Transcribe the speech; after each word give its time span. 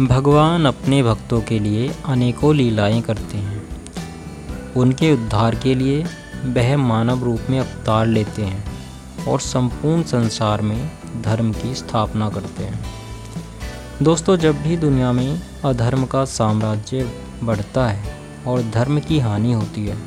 भगवान 0.00 0.64
अपने 0.64 1.02
भक्तों 1.02 1.40
के 1.40 1.58
लिए 1.58 1.90
अनेकों 2.06 2.54
लीलाएँ 2.54 3.00
करते 3.02 3.38
हैं। 3.38 3.62
उनके 4.76 5.12
उद्धार 5.12 5.54
के 5.54 5.74
लिए 5.74 6.04
वह 6.46 6.76
मानव 6.76 7.24
रूप 7.24 7.40
में 7.50 7.58
अवतार 7.60 8.06
लेते 8.06 8.42
हैं 8.42 9.26
और 9.28 9.40
संपूर्ण 9.40 10.02
संसार 10.02 10.62
में 10.62 10.90
धर्म 11.22 11.52
की 11.52 11.74
स्थापना 11.74 12.28
करते 12.28 12.64
हैं। 12.64 12.80
दोस्तों, 14.02 14.36
जब 14.36 14.62
भी 14.62 14.76
दुनिया 14.76 15.12
में 15.12 15.40
अधर्म 15.64 16.04
का 16.04 16.24
साम्राज्य 16.24 17.10
बढ़ता 17.42 17.86
है 17.88 18.16
और 18.46 18.62
धर्म 18.62 19.00
की 19.00 19.18
हानि 19.18 19.52
होती 19.52 19.86
है 19.86 19.98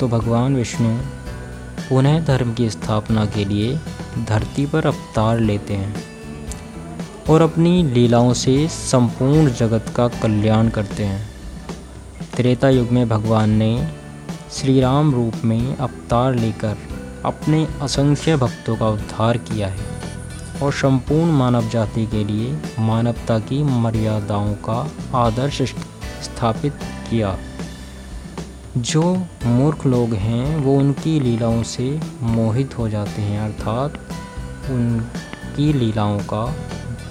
तो 0.00 0.08
भगवान 0.08 0.56
विष्णु 0.56 0.98
उन्हें 1.92 2.24
धर्म 2.24 2.54
की 2.54 2.70
स्थापना 2.70 3.26
के 3.26 3.44
लिए 3.44 3.76
धरती 4.24 4.66
पर 4.66 4.86
अवतार 4.86 5.40
लेते 5.40 5.74
हैं। 5.74 6.13
और 7.30 7.42
अपनी 7.42 7.82
लीलाओं 7.82 8.32
से 8.32 8.68
संपूर्ण 8.68 9.50
जगत 9.50 9.92
का 9.96 10.08
कल्याण 10.08 10.68
करते 10.68 11.04
हैं। 11.04 11.28
त्रेता 12.36 12.68
युग 12.68 12.90
में 12.90 13.08
भगवान 13.08 13.50
ने 13.50 13.88
श्री 14.52 14.80
राम 14.80 15.14
रूप 15.14 15.44
में 15.44 15.76
अवतार 15.76 16.34
लेकर 16.34 16.76
अपने 17.24 17.68
असंख्य 17.82 18.36
भक्तों 18.36 18.76
का 18.76 18.88
उद्धार 18.88 19.36
किया 19.36 19.68
है 19.68 19.86
और 20.62 20.72
संपूर्ण 20.72 21.32
मानव 21.32 21.68
जाति 21.68 22.06
के 22.06 22.24
लिए 22.24 22.58
मानवता 22.78 23.38
की 23.38 23.62
मर्यादाओं 23.62 24.54
का 24.54 24.90
आदर्श 25.14 25.62
स्थापित 26.22 26.72
किया। 27.10 27.38
जो 28.76 29.02
मूर्ख 29.46 29.86
लोग 29.86 30.14
हैं, 30.14 30.56
वो 30.56 30.76
उनकी 30.78 31.20
लीलाओं 31.20 31.62
से 31.62 32.00
मोहित 32.22 32.78
हो 32.78 32.88
जाते 32.88 33.22
हैं, 33.22 33.40
अर्थात 33.40 33.94
उनकी 34.70 35.72
लीलाओं 35.72 36.18
का 36.18 36.56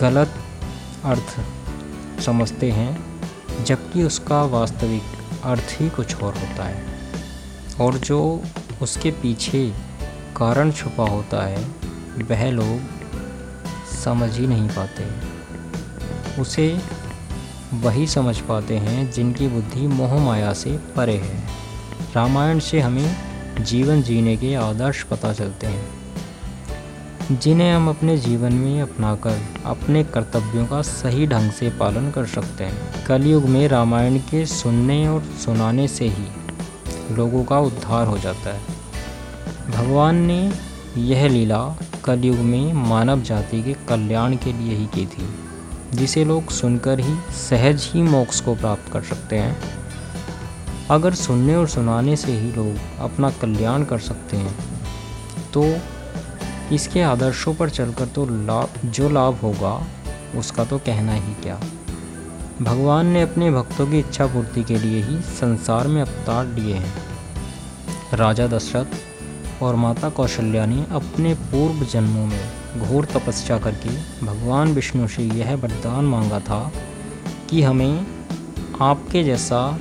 गलत 0.00 0.34
अर्थ 1.04 1.40
समझते 2.22 2.70
हैं, 2.70 3.20
जबकि 3.64 4.02
उसका 4.02 4.42
वास्तविक 4.42 5.02
अर्थ 5.44 5.76
ही 5.80 5.90
कुछ 5.90 6.16
और 6.16 6.34
होता 6.34 6.64
है। 6.64 6.84
और 7.80 7.98
जो 7.98 8.42
उसके 8.82 9.10
पीछे 9.10 9.74
कारण 10.36 10.72
छुपा 10.72 11.04
होता 11.04 11.46
है, 11.46 11.64
वह 12.30 12.50
लोग 12.50 12.80
समझ 14.04 14.38
ही 14.38 14.46
नहीं 14.46 14.68
पाते। 14.68 15.30
उसे 16.40 16.80
वही 17.74 18.06
समझ 18.06 18.38
पाते 18.38 18.78
हैं, 18.78 19.12
जिनकी 19.12 19.48
बुद्धि 19.48 19.86
मोह 19.86 20.18
माया 20.18 20.52
से 20.52 20.76
परे 20.76 21.16
है। 21.16 21.48
रामायण 22.16 22.58
से 22.58 22.80
हमें 22.80 23.16
जीवन 23.64 24.02
जीने 24.02 24.36
के 24.36 24.54
आदर्श 24.54 25.02
पता 25.02 25.32
चलते 25.32 25.66
हैं। 25.66 25.89
जिन्हें 27.32 27.72
हम 27.72 27.88
अपने 27.88 28.16
जीवन 28.18 28.52
में 28.52 28.80
अपनाकर, 28.82 29.38
अपने 29.64 30.02
कर्तव्यों 30.04 30.64
का 30.66 30.80
सही 30.82 31.26
ढंग 31.26 31.50
से 31.50 31.68
पालन 31.70 32.10
कर 32.10 32.24
सकते 32.26 32.64
हैं। 32.64 33.04
कलयुग 33.06 33.44
में 33.44 33.66
रामायण 33.68 34.18
के 34.20 34.44
सुनने 34.46 35.06
और 35.08 35.22
सुनाने 35.40 35.86
से 35.88 36.08
ही 36.08 37.14
लोगों 37.14 37.44
का 37.44 37.58
उद्धार 37.58 38.06
हो 38.06 38.18
जाता 38.18 38.54
है। 38.54 38.60
भगवान 39.70 40.16
ने 40.22 40.52
यह 40.96 41.28
लीला 41.28 41.62
कलयुग 42.04 42.36
में 42.36 42.72
मानव 42.72 43.20
जाति 43.20 43.62
के 43.62 43.72
कल्याण 43.88 44.36
के 44.36 44.52
लिए 44.52 44.76
ही 44.76 44.86
की 44.86 45.06
थी, 45.06 45.28
जिसे 45.94 46.24
लोग 46.24 46.50
सुनकर 46.50 47.00
ही 47.00 47.14
सहज 47.40 47.90
ही 47.94 48.02
मोक्ष 48.02 48.40
को 48.40 48.54
प्राप्त 48.54 48.92
कर 48.92 49.02
सकते 49.02 49.36
हैं। 49.36 49.56
अगर 50.90 51.14
सुनने 51.14 51.54
और 51.54 51.68
सुनाने 51.68 52.16
से 52.16 52.32
ही 52.32 52.52
लोग 52.52 52.76
अपना 53.00 53.30
कल्याण 53.30 53.84
कर 53.84 53.98
सकते 54.00 54.36
हैं 54.36 54.54
तो 55.54 55.64
इसके 56.72 57.02
आदर्शों 57.02 57.54
पर 57.54 57.70
चलकर 57.70 58.06
तो 58.06 58.24
लाभ, 58.24 58.68
जो 58.84 59.08
लाभ 59.08 59.34
होगा, 59.34 59.86
उसका 60.36 60.64
तो 60.64 60.78
कहना 60.78 61.12
ही 61.12 61.34
क्या? 61.34 61.60
भगवान 62.62 63.06
ने 63.06 63.22
अपने 63.22 63.50
भक्तों 63.50 63.86
की 63.86 63.98
इच्छा 63.98 64.26
पूर्ति 64.26 64.62
के 64.62 64.78
लिए 64.78 65.02
ही 65.02 65.20
संसार 65.20 65.86
में 65.86 66.02
अवतार 66.02 66.46
लिए 66.46 66.74
हैं। 66.74 66.92
राजा 68.14 68.46
दशरथ 68.46 68.86
और 69.62 69.74
माता 69.74 70.08
कौशल्या 70.08 70.66
ने 70.66 70.86
अपने 70.90 71.34
पूर्व 71.34 71.84
जन्मों 71.84 72.26
में 72.26 72.52
घोर 72.78 73.04
तपस्या 73.04 73.58
करके 73.58 73.88
भगवान 74.26 74.72
विष्णु 74.72 75.08
से 75.08 75.22
यह 75.22 75.54
वरदान 75.54 76.04
मांगा 76.04 76.40
था 76.40 76.72
कि 77.50 77.62
हमें 77.62 78.06
आपके 78.80 79.24
जैसा 79.24 79.78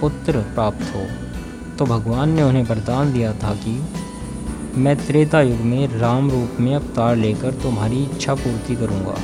पुत्र 0.00 0.32
प्राप्त 0.38 0.94
हो। 0.94 1.06
तो 1.76 1.84
भगवान 1.84 2.30
ने 2.30 2.42
उन्हें 2.42 2.64
वरदान 2.64 3.12
दिया 3.12 3.32
था 3.32 3.54
कि 3.54 3.97
मैं 4.78 5.06
त्रेता 5.06 5.40
युग 5.40 5.60
में 5.60 5.98
राम 5.98 6.30
रूप 6.30 6.56
में 6.60 6.74
अवतार 6.74 7.16
लेकर 7.16 7.52
तुम्हारी 7.52 8.02
इच्छा 8.04 8.34
पूर्ति 8.34 8.76
करूँगा। 8.76 9.14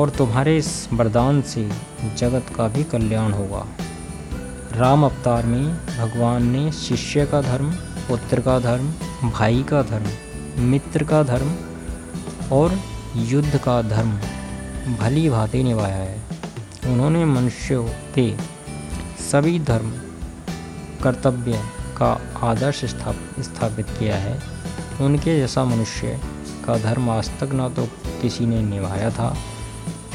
और 0.00 0.10
तुम्हारे 0.10 0.56
इस 0.56 0.88
वरदान 0.92 1.42
से 1.42 1.70
जगत 2.16 2.46
का 2.56 2.68
भी 2.68 2.84
कल्याण 2.84 3.32
होगा। 3.32 3.66
राम 4.72 5.04
अवतार 5.04 5.46
में 5.46 5.76
भगवान 5.98 6.46
ने 6.46 6.72
शिष्य 6.72 7.26
का 7.26 7.40
धर्म, 7.42 7.70
पुत्र 8.08 8.40
का 8.40 8.58
धर्म, 8.58 8.92
भाई 9.30 9.62
का 9.62 9.82
धर्म, 9.82 10.06
मित्र 10.62 11.04
का 11.04 11.22
धर्म 11.22 11.54
और 12.52 12.78
युद्ध 13.16 13.58
का 13.58 13.82
धर्म 13.82 14.18
भली 14.96 15.28
भांति 15.28 15.62
निभाया 15.62 15.96
है। 15.96 16.22
उन्होंने 16.86 17.24
मनुष्यों 17.24 17.88
के 18.14 18.36
सभी 19.30 19.58
धर्म, 19.58 19.90
कर्तव्य 21.02 21.75
का 21.96 22.10
आदर्श 22.42 22.84
स्थाप, 22.84 23.16
स्थापित 23.40 23.86
किया 23.98 24.16
है। 24.16 24.38
उनके 25.00 25.36
जैसा 25.38 25.64
मनुष्य 25.64 26.20
का 26.64 26.76
धर्म 26.78 27.10
आज 27.10 27.30
तक 27.40 27.52
ना 27.52 27.68
तो 27.68 27.86
किसी 28.22 28.46
ने 28.46 28.60
निभाया 28.62 29.10
था, 29.10 29.36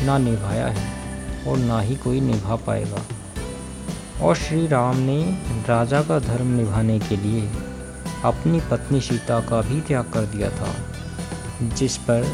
ना 0.03 0.17
निभाया 0.17 0.67
है 0.67 1.45
और 1.47 1.57
ना 1.57 1.79
ही 1.79 1.95
कोई 1.95 2.21
निभा 2.21 2.55
पाएगा। 2.55 3.01
और 4.21 4.35
श्री 4.35 4.67
राम 4.67 4.97
ने 4.97 5.21
राजा 5.67 6.01
का 6.01 6.19
धर्म 6.19 6.47
निभाने 6.47 6.99
के 6.99 7.17
लिए 7.17 7.49
अपनी 8.23 8.59
पत्नी 8.71 9.01
सीता 9.01 9.39
का 9.39 9.61
भी 9.61 9.79
त्याग 9.81 10.11
कर 10.13 10.25
दिया 10.25 10.49
था, 10.49 10.73
जिस 11.75 11.97
पर 11.97 12.25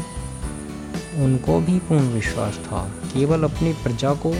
उनको 1.16 1.60
भी 1.60 1.78
पूर्ण 1.78 2.08
विश्वास 2.08 2.58
था। 2.64 2.82
केवल 3.12 3.44
अपनी 3.44 3.72
प्रजा 3.72 4.12
को 4.16 4.34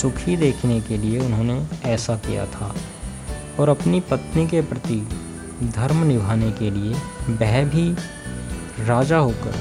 सुखी 0.00 0.36
देखने 0.36 0.80
के 0.80 0.98
लिए 0.98 1.18
उन्होंने 1.20 1.66
ऐसा 1.84 2.16
किया 2.16 2.46
था। 2.46 2.74
और 3.60 3.68
अपनी 3.68 4.00
पत्नी 4.00 4.46
के 4.46 4.60
प्रति 4.62 4.96
धर्म 5.76 6.02
निभाने 6.04 6.50
के 6.52 6.70
लिए 6.70 6.94
वह 7.30 7.64
भी 7.64 7.84
राजा 8.86 9.18
होकर, 9.18 9.54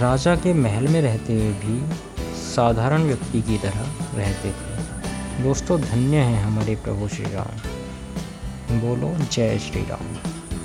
राजा 0.00 0.34
के 0.36 0.54
महल 0.54 0.88
में 0.88 1.00
रहते 1.02 1.32
हुए 1.32 1.52
भी 1.54 1.94
साधारण 2.36 3.02
व्यक्ति 3.02 3.42
की 3.42 3.58
तरह 3.58 3.86
रहते 4.14 4.50
थे। 4.50 5.42
दोस्तों, 5.42 5.80
धन्य 5.80 6.16
हैं 6.16 6.42
हमारे 6.44 6.76
प्रभु 6.76 7.08
श्री 7.08 7.24
राम। 7.24 8.78
बोलो, 8.80 9.14
जय 9.32 9.58
श्री 9.58 9.82
राम। 9.82 10.31